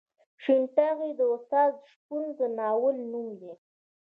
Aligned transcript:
شین 0.43 0.61
ټاغی 0.75 1.11
د 1.19 1.21
استاد 1.35 1.73
شپون 1.91 2.23
د 2.37 2.39
ناول 2.57 2.97
نوم 3.11 3.27
دی. 3.39 3.51